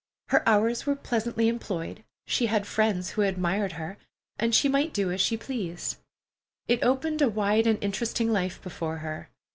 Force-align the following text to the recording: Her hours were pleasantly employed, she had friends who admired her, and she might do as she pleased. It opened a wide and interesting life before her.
Her 0.29 0.41
hours 0.49 0.87
were 0.87 0.95
pleasantly 0.95 1.47
employed, 1.47 2.03
she 2.25 2.47
had 2.47 2.65
friends 2.65 3.11
who 3.11 3.21
admired 3.21 3.73
her, 3.73 3.99
and 4.39 4.55
she 4.55 4.67
might 4.67 4.95
do 4.95 5.11
as 5.11 5.21
she 5.21 5.37
pleased. 5.37 5.97
It 6.67 6.81
opened 6.81 7.21
a 7.21 7.29
wide 7.29 7.67
and 7.67 7.77
interesting 7.83 8.33
life 8.33 8.59
before 8.63 8.97
her. 9.05 9.29